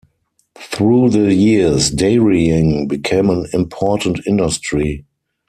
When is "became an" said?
2.87-3.45